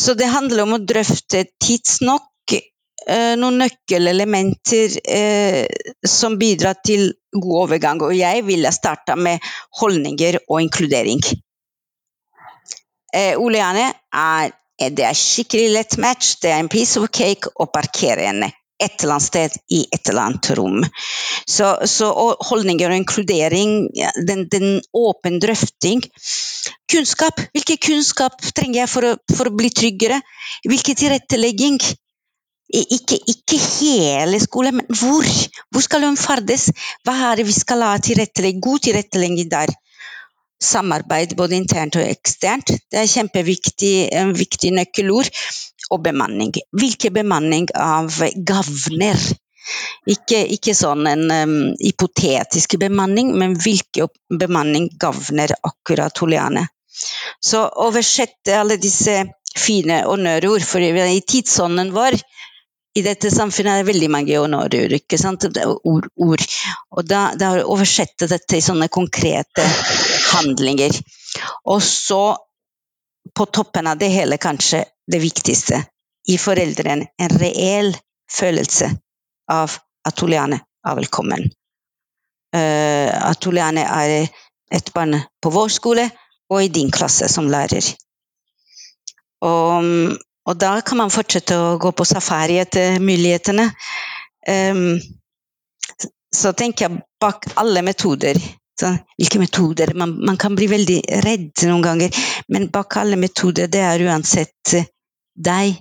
[0.00, 5.68] Så det handler om å drøfte tidsnok eh, noen nøkkelelementer eh,
[6.08, 8.00] som bidrar til god overgang.
[8.02, 9.44] Og jeg ville starta med
[9.82, 11.20] holdninger og inkludering.
[13.14, 16.36] Eh, Oleane er det er skikkelig lett match.
[16.42, 18.50] Det er en piece of cake å parkere henne
[18.82, 20.80] et eller annet sted i et eller annet rom.
[21.46, 22.08] Så, så
[22.48, 23.74] holdninger og inkludering,
[24.26, 26.02] den, den åpen drøfting.
[26.90, 27.40] Kunnskap.
[27.54, 30.20] Hvilken kunnskap trenger jeg for å, for å bli tryggere?
[30.66, 31.78] Hvilken tilrettelegging?
[32.74, 35.26] Ikke, ikke, hele skolen, men hvor?
[35.70, 36.70] Hvor skal hun ferdes?
[37.06, 38.62] Hva er det vi skal ha tilrettelegging?
[38.64, 39.70] God tilrettelegging der
[40.64, 42.72] samarbeid både internt og eksternt.
[42.90, 43.94] Det er kjempeviktig
[44.38, 45.30] viktig nøkkelord.
[45.92, 46.54] Og bemanning.
[46.72, 48.14] Hvilken bemanning av
[48.48, 49.18] gavner?
[50.08, 54.08] Ikke, ikke sånn en um, hypotetisk bemanning, men hvilken
[54.40, 56.66] bemanning gavner akkurat Holiane?
[57.40, 59.22] Så oversette alle disse
[59.56, 62.18] fine honnørord, for i tidsånden vår
[62.94, 64.92] i dette samfunnet er det veldig mange honnørord.
[65.00, 65.46] ikke sant?
[65.64, 66.44] Ord, ord.
[66.94, 69.66] Og da, da oversette dette i sånne konkrete
[70.34, 70.96] handlinger.
[71.70, 72.36] Og så,
[73.34, 75.82] på toppen av det hele, kanskje det viktigste,
[76.28, 77.90] i foreldrene en reell
[78.32, 78.88] følelse
[79.52, 79.74] av
[80.08, 81.50] at Oleane er velkommen.
[82.54, 84.28] Uh, at Oleane er
[84.74, 86.06] et barn på vår skole
[86.52, 87.90] og i din klasse som lærer.
[89.44, 93.70] Og og da kan man fortsette å gå på safari etter mulighetene.
[94.48, 94.98] Um,
[96.34, 98.36] så tenker jeg bak alle metoder
[98.80, 99.94] så, Hvilke metoder?
[99.94, 104.74] Man, man, kan bli veldig redd noen ganger, men bak alle metoder, det er uansett
[104.74, 104.88] eh,
[105.34, 105.78] deg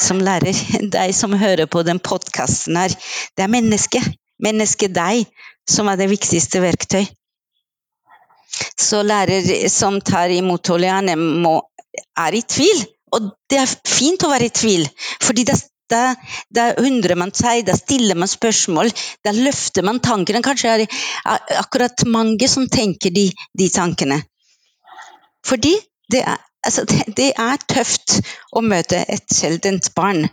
[0.00, 0.56] som lærer,
[0.96, 2.94] deg som hører på den podkasten her.
[3.36, 4.10] Det er mennesket.
[4.40, 5.26] Mennesket deg
[5.68, 7.04] som er det viktigste verktøy.
[8.80, 11.60] Så lærer som tar imot Oliane, må,
[12.18, 14.86] er i tvil og det er fint å være i tvil,
[15.22, 15.56] fordi da,
[15.90, 16.14] da,
[16.54, 18.92] da undrer man seg, da stiller man spørsmål,
[19.26, 20.42] da løfter man tankene.
[20.44, 20.90] Kanskje er det
[21.60, 24.20] akkurat mange som tenker de, de tankene.
[25.46, 25.74] Fordi
[26.12, 28.20] det er, altså, det, det er, tøft
[28.56, 30.26] å møte et sjeldent barn.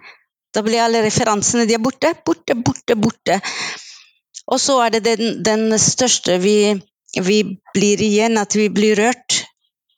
[0.55, 3.39] Da blir alle referansene de er borte, borte, borte, borte.
[4.47, 6.73] Og så er det den, den største vi,
[7.19, 7.41] vi,
[7.75, 9.43] blir igjen, at vi blir rørt.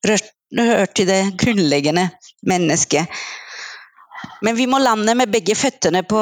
[0.07, 2.07] Rørt, rørt til det grunnleggende
[2.47, 3.05] menneske.
[4.45, 6.21] Men vi må lande med begge føttene på,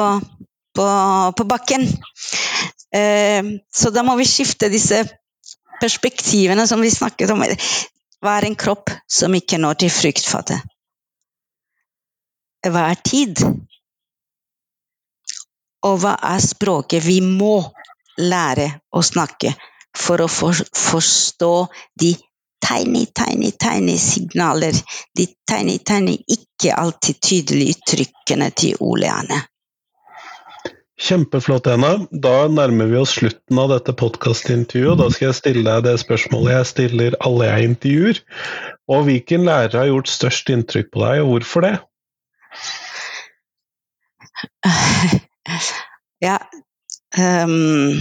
[0.74, 0.86] på,
[1.36, 1.86] på bakken.
[2.94, 5.04] Eh, så da må vi skifte disse
[5.80, 7.44] perspektivene som vi snakket om.
[8.18, 10.74] Hva er en kropp som ikke når til fruktfatet?
[12.66, 13.42] Hva er tid?
[15.86, 17.60] Og hva er språket vi må
[18.18, 19.52] lære å snakke
[19.96, 21.52] for å for, forstå
[22.02, 22.16] de
[22.64, 24.74] tiny, tiny, tiny signaler.
[25.16, 29.44] De tiny, tiny, ikke alltid tydelige uttrykkene til Oleane.
[30.98, 31.92] Kjempeflott, Ena.
[32.10, 34.98] Da nærmer vi oss slutten av dette podkastintervjuet.
[34.98, 38.20] Da skal jeg stille deg det spørsmålet jeg stiller alle jeg intervjuer.
[38.90, 41.76] Og hvilken lærer har gjort størst inntrykk på deg, og hvorfor det?
[46.18, 46.34] Ja,
[47.14, 47.94] um,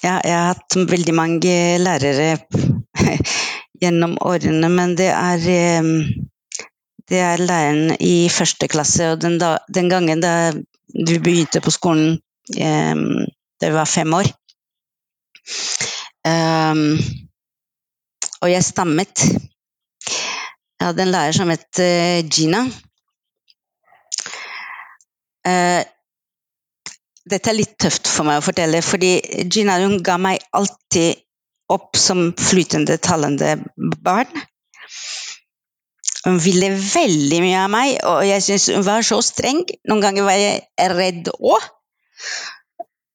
[0.00, 1.52] ja jeg har hatt veldig mange
[1.84, 2.30] lærere
[3.82, 5.42] gjennom årene, men det er
[7.10, 11.72] det er læreren i første klasse, og den, da, den gangen da du begynte på
[11.74, 12.20] skolen
[12.52, 14.26] da du var fem år
[16.26, 16.98] um,
[18.42, 19.22] Og jeg stammet.
[19.22, 21.80] Jeg hadde en lærer som het
[22.34, 22.64] Gina.
[25.46, 25.82] Uh,
[27.30, 29.14] dette er litt tøft for meg å fortelle, fordi
[29.46, 31.22] Gina hun ga meg alltid
[31.74, 33.56] opp som flytende, talende
[34.04, 34.30] barn.
[36.22, 39.64] Hun ville veldig mye av meg, og jeg syntes hun var så streng.
[39.90, 41.70] Noen ganger var jeg redd òg.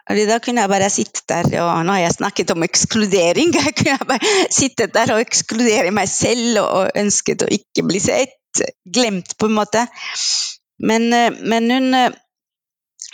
[0.07, 3.51] Da kunne jeg bare sitte der, og nå har jeg snakket om ekskludering.
[3.57, 8.61] Jeg kunne bare sitte der og ekskludere meg selv og ønsket å ikke bli sett.
[8.87, 9.83] Glemt, på en måte.
[10.79, 11.11] Men,
[11.43, 12.15] men hun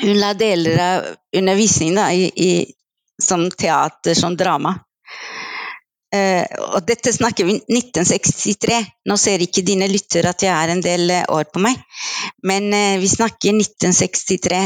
[0.02, 1.06] hun la deler av
[1.38, 2.74] undervisningen da, i, i,
[3.22, 4.76] som teater, som drama.
[6.14, 6.46] Uh,
[6.76, 8.76] og dette snakker vi 1963.
[9.10, 11.80] Nå ser ikke dine lyttere at jeg er en del uh, år på meg,
[12.46, 14.60] men uh, vi snakker 1963.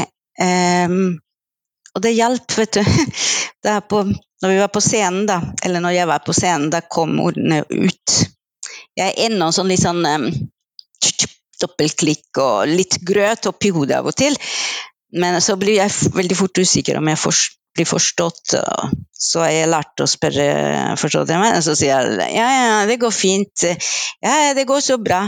[0.44, 1.16] Um,
[1.96, 2.84] og det hjalp, vet du.
[3.90, 4.04] På,
[4.42, 7.58] når vi var på scenen, da, eller når jeg var på scenen, da kom ordene
[7.68, 8.12] ut.
[8.96, 10.28] Jeg er ennå sånn litt sånn um,
[11.58, 14.38] dobbeltklikk og litt grøt oppi hodet av og til.
[15.18, 17.20] Men så blir jeg veldig fort usikker om jeg
[17.78, 18.58] blir forstått.
[19.18, 20.46] Så jeg lært å spørre
[21.00, 23.66] forstått jeg meg, og så sier jeg ja, ja, det går fint.
[24.24, 25.24] Ja, det går så bra.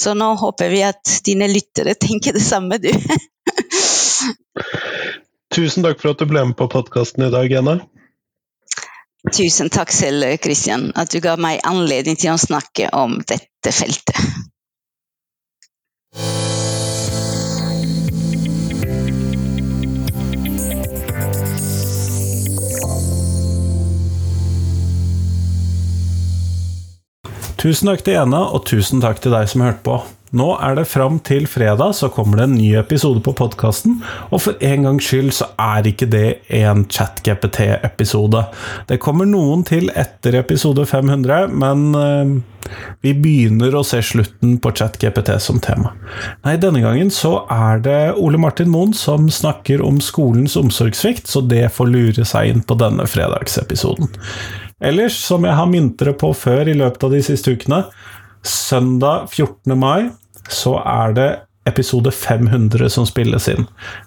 [0.00, 2.88] Så nå håper vi at dine lyttere tenker det samme, du.
[5.54, 7.80] Tusen takk for at du ble med på podkasten i dag, Jenna.
[9.28, 14.16] Tusen takk selv, Kristian, at du ga meg anledning til å snakke om dette feltet.
[27.60, 29.98] Tusen takk til Ena, og tusen takk til deg som hørte på.
[30.38, 33.98] Nå er det fram til fredag, så kommer det en ny episode på podkasten.
[34.30, 38.44] Og for en gangs skyld så er ikke det en ChatGPT-episode.
[38.88, 42.32] Det kommer noen til etter episode 500, men øh,
[43.04, 45.92] vi begynner å se slutten på ChatGPT som tema.
[46.46, 51.44] Nei, denne gangen så er det Ole Martin Moen som snakker om skolens omsorgssvikt, så
[51.44, 54.14] det får lure seg inn på denne fredagsepisoden.
[54.80, 57.84] Ellers, som jeg har minnet dere på før i løpet av de siste ukene,
[58.46, 59.76] søndag 14.
[59.76, 60.10] mai
[60.50, 61.30] så er det
[61.68, 63.66] episode 500 som spilles inn.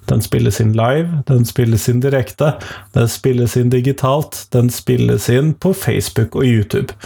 [0.10, 2.56] Den spilles inn live, den spilles inn direkte,
[2.98, 6.98] den spilles inn digitalt, den spilles inn på Facebook og YouTube.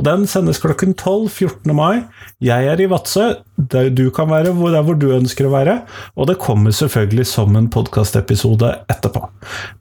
[0.00, 1.74] Og Den sendes klokken 12 14.
[1.76, 2.04] mai.
[2.40, 3.26] Jeg er i Vadsø,
[3.70, 5.74] der du kan være der hvor du ønsker å være.
[6.16, 9.26] Og det kommer selvfølgelig som en podkastepisode etterpå.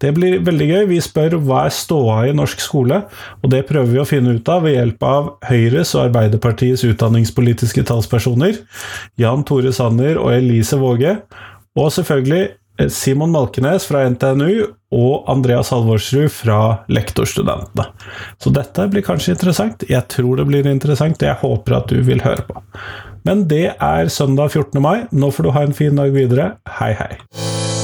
[0.04, 0.84] Det blir veldig gøy.
[0.92, 3.06] Vi spør hva er ståa i norsk skole,
[3.40, 7.88] og det prøver vi å finne ut av ved hjelp av Høyres og Arbeiderpartiets utdanningspolitiske
[7.88, 8.60] talspersoner,
[9.22, 11.22] Jan Tore Sanner og Elise Våge.
[11.80, 12.50] Og selvfølgelig
[12.90, 16.60] Simon Malkenes fra NTNU og Andreas Halvorsrud fra
[16.92, 17.88] Lektorstudentene.
[18.42, 19.86] Så dette blir kanskje interessant.
[19.90, 21.22] Jeg tror det blir interessant.
[21.22, 22.64] og Jeg håper at du vil høre på.
[23.28, 24.82] Men det er søndag 14.
[24.82, 25.06] mai.
[25.12, 26.56] Nå får du ha en fin dag videre.
[26.80, 27.81] Hei, hei.